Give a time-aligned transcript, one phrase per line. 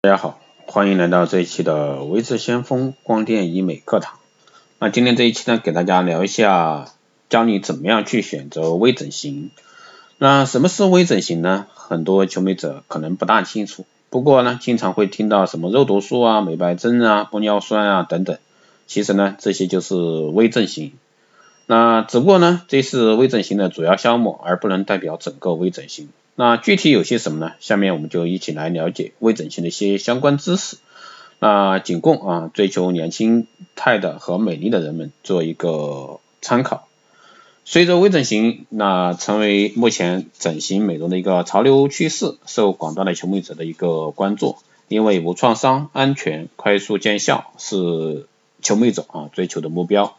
[0.00, 4.20] 大家好，欢迎来到这一期的微智先锋光电医美课堂。
[4.78, 6.92] 那今天这一期呢，给大家聊一下，
[7.28, 9.50] 教你怎么样去选择微整形。
[10.18, 11.66] 那什么是微整形呢？
[11.74, 18.38] 很多求美者可能不大清楚，不过呢，经常会听到什么肉毒素啊、美白针啊、玻尿酸啊等等。
[18.86, 20.92] 其实呢，这些就是微整形。
[21.66, 26.08] 那只不过呢，这是微整形的主要项目，而不能代表整个微整形。
[26.40, 27.54] 那具体有些什么呢？
[27.58, 30.76] 下面我们就一起来了解微整形的一些相关知识。
[31.40, 36.86] 那仅供啊追求年轻态的和美丽的人们做一个参考。
[37.64, 48.28] 随着微整形那成为目前整形美容的一个潮流趋势，受广大的求美者的一个关注，因为无创伤、安全、快速见效是
[48.62, 50.16] 求美者啊追求的目标。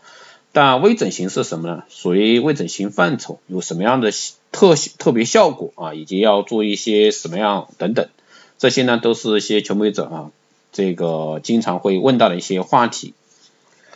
[0.52, 1.84] 但微整形是什么呢？
[1.88, 4.12] 属于微整形范畴，有什么样的
[4.52, 8.10] 特特别效果啊，以及要做一些什么样等等，
[8.58, 10.32] 这些呢都是一些求美者啊
[10.72, 13.14] 这个经常会问到的一些话题。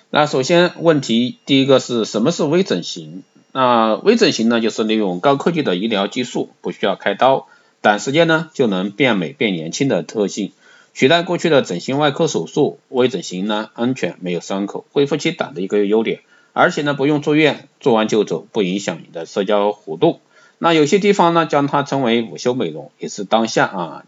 [0.10, 3.24] 那首先问题第一个是什么是微整形？
[3.52, 7.48] 那微整形呢就是利用高科技的医疗技术，不需要开刀，
[7.82, 10.52] 短时间呢就能变美变年轻的特性，
[10.94, 12.80] 取代过去的整形外科手术。
[12.90, 16.22] 微整形呢安全，没有伤口，恢复期短的一个优点。
[16.56, 20.20] 而且呢，不用住院，做完就走，不影响你的社交活动。
[20.64, 24.06] 那有些地方呢，将它称为午休美容，也是当下啊，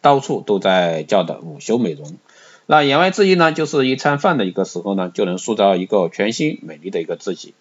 [0.00, 2.16] 到处都在叫的午休美容。
[2.64, 7.52] 那言外之意呢，就是一餐饭的一个时候呢，就能塑造一个全新美丽的一个自己。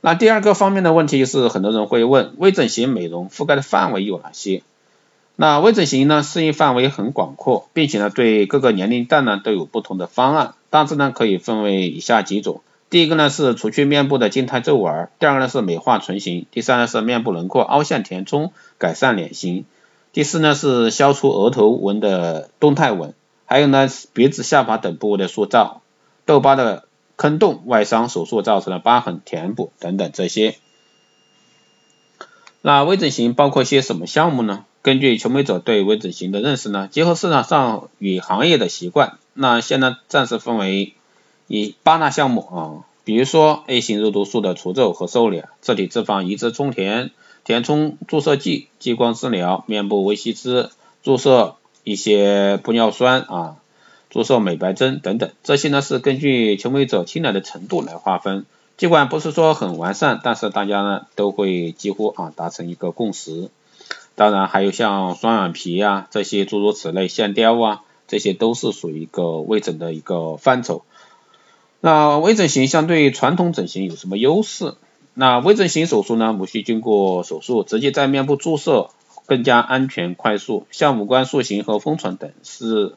[0.00, 4.62] 那第二个方面的问题是，很多人会问，微整形美容覆盖的范围有哪些？
[5.36, 12.62] 那微整形呢，适应范围很广阔，并且呢，对各个年龄段呢都有不同的方案，大致呢可以分为以下几种。
[12.92, 19.64] 第一个呢是除去面部的静态皱纹，第二个呢是美化唇形，第三呢是面部轮廓凹陷填充，改善脸型，
[20.12, 23.14] 第四呢是消除额头纹的动态纹，
[23.46, 25.80] 还有呢鼻子、下巴等部位的塑造，
[26.26, 26.84] 痘疤的
[27.16, 30.56] 坑洞、外伤手术造成的疤痕填补等等这些。
[32.60, 34.66] 那微整形包括些什么项目呢？
[34.82, 40.92] 根据求美者对微整形的认识呢，结合市场上与行业的习惯，那现在暂时分为。
[41.54, 47.10] 以八大项目啊，比如说 A 型肉毒素的除皱和瘦脸，自体脂肪移植充填，
[47.44, 50.70] 填充注射剂，激光治疗，面部微吸脂，
[51.02, 53.56] 注射一些玻尿酸啊，
[54.08, 58.46] 注射美白针等等，这些呢是根据求美者青睐的程度来划分，
[58.78, 63.50] 尽管不是说很完善，但是大家呢都会几乎啊达成一个共识。
[64.14, 70.82] 当然还有像双眼皮啊这些诸如此类线雕啊，这些都是属于一个微整的一个范畴。
[71.84, 74.74] 那微整形相对传统整形有什么优势？
[75.14, 78.90] 那微整形手术呢，无需经过手术，直接在面部注射，
[79.26, 80.64] 更加安全快速。
[80.70, 82.94] 像五官塑形和丰唇等是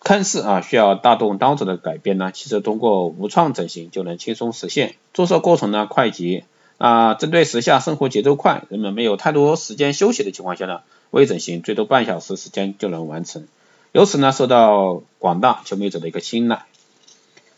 [0.00, 4.96] 看似啊需要大动刀子的改变呢，其实通过无创整形就能轻松实现。
[5.12, 6.46] 注射过程呢快捷
[6.78, 10.80] 啊，针对时下生活节奏快，人们没有太多时间休息的情况下呢，
[11.12, 13.46] 微整形最多半小时时间就能完成，
[13.92, 16.64] 由此呢受到广大求美者的一个青睐。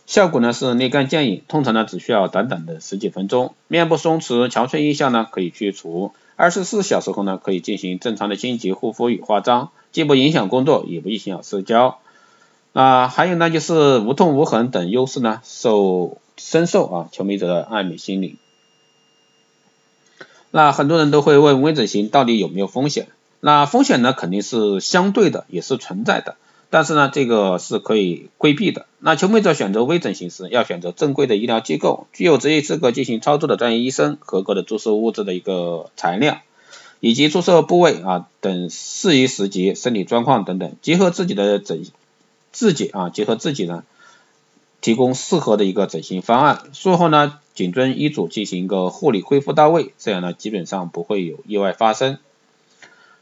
[0.06, 11.98] 效果呢是立竿见影，通常呢只需要短短的十几分钟，面部松弛、憔悴印象呢可以去除，二十四小时后呢可以进行正常的清洁、护肤与化妆，既不影响工作，也不影响社交。
[12.72, 18.36] 啊，还有呢就是无痛无痕等优势呢，受深受啊求美者的爱美心理。
[20.52, 23.08] 那很多人都会问微整形到底有没有风险？
[23.40, 26.36] 那风险呢肯定是相对的，也是存在的。
[26.68, 28.86] 但是呢，这个是可以规避的。
[28.98, 36.40] 那求美者选择微整形时，要选择正规的医疗机构，具有执业资格进行操作的专业医生，合格的注射物质的一个材料，
[36.98, 41.84] 以及注射部位啊等适宜时节、身体状况等等，结合自己的整
[42.50, 43.84] 自己啊，结合自己呢，
[44.80, 46.64] 提供适合的一个整形方案。
[46.72, 52.18] 术后呢，谨遵医嘱进行一个护理恢复到位，这样呢，基本上不会有意外发生。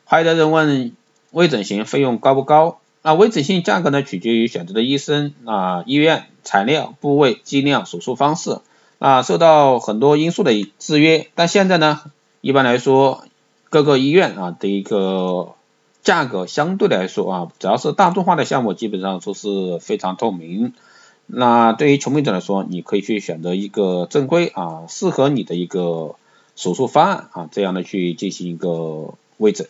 [0.07, 0.97] 还有的人问，
[1.33, 2.79] 微整形费用高不高？
[3.07, 8.61] 那微整形价格呢，取决于选择的医生、啊医院、材料、部位、剂量、手术方式，
[8.99, 11.29] 啊受到很多因素的制约。
[11.35, 12.01] 但现在呢，
[12.41, 13.27] 一般来说，
[13.69, 15.53] 各个医院啊的一个
[16.03, 20.73] 价格相对来说啊，只要是大众化的项目，基本上都是非常透明。
[21.27, 26.15] 那对于求美者来说，你可以去选择一个正规啊，适合你的一个
[26.57, 29.67] 手术方案啊，这样的去进行一个微整。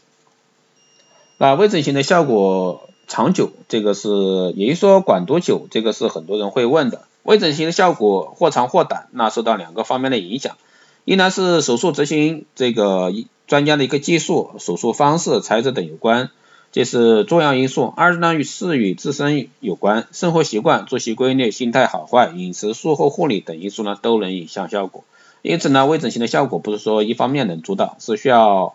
[1.39, 2.89] 那微整形的效果。
[3.07, 4.09] 长久，这个是，
[4.57, 7.03] 也就是说管多久，这个是很多人会问的。
[7.23, 10.57] 微整形的效果或长或短，那受到两个方面的影响，
[11.05, 13.13] 一呢是手术执行这个
[13.47, 16.31] 专家的一个技术、手术方式、材质等有关。
[16.73, 17.93] 这是重要因素。
[17.97, 25.05] 二呢与是与自身有关，生活习惯、作息规律、心态好坏、饮食、术后护理等因素呢都能影响效果。
[25.41, 28.75] 因此呢，微整形的效果不是说一方面能主导，是需要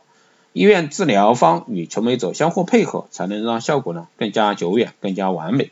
[0.54, 5.72] 医院治疗方与求美者相互配合，才能让效果呢更加久远、更加完美。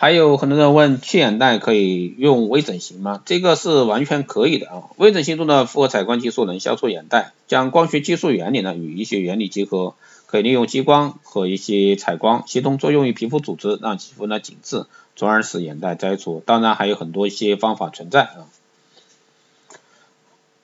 [0.00, 3.20] 还有很多人问去眼袋可以用微整形吗？
[3.26, 4.84] 这个是完全可以的啊。
[4.96, 9.94] 微整形中的复合采光技术能消除眼袋，将光学技术原理呢与医学原理结合，
[10.26, 14.86] 可以利用激光和一些采光协同作用于皮肤组织，让皮肤呢紧致，
[15.16, 16.44] 从而使眼袋摘除。
[16.46, 18.46] 当然还有很多一些方法存在啊。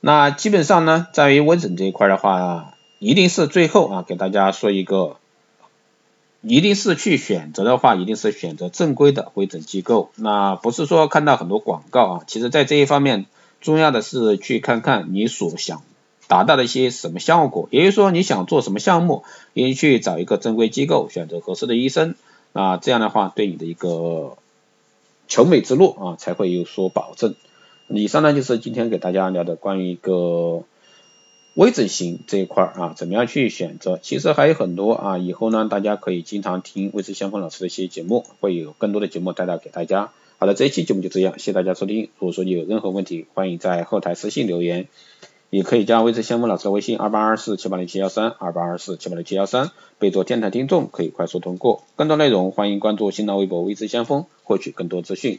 [0.06, 5.16] 那基本上呢，在于微整这一块的话，一定是最后啊给大家说一个。
[6.42, 10.10] 一定是去选择的话，一定是选择正规的微整机构。
[10.16, 13.24] 那不是说看到很多广告啊，其实在这一方面，
[13.62, 15.80] 重要的是去看看你所想
[16.28, 17.70] 达到的一些什么效果。
[17.70, 19.24] 也就是说，你想做什么项目，
[19.54, 22.14] 你去找一个正规机构，选择合适的医生
[22.52, 24.36] 啊，这样的话对你的一个
[25.28, 27.34] 求美之路啊才会有所保证。
[27.88, 30.64] 以上呢就是今天给大家聊的关于一个。
[31.56, 34.00] 微整形这一块啊，怎么样去选择？
[34.02, 40.10] 其实还有很多啊，以后呢，大家可以经常听微知先锋老师的一些节目，会有更多的节目带到给大家。
[40.38, 42.10] 好的，这一期节目就这样，谢谢大家收听。
[42.18, 44.88] 如果说你有任何问题，欢迎在后台私信留言，
[45.50, 49.70] 也可以加微知先锋老师的微信二八二四七八零七幺三二八二四七八零七幺三，
[50.00, 51.84] 备注电台听众，可以快速通过。
[51.94, 55.38] 更多内容欢迎关注新浪微博微知先锋，获取更多资讯。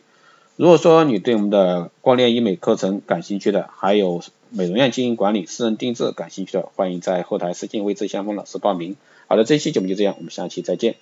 [0.58, 8.96] 如果说你对我们的光电医美课程感兴趣的，还有美容院经营管理、私人定制感兴趣的，欢迎在后台私信未知先锋老师报名。
[9.28, 10.96] 好的，这期节目就这样，我们下期再见。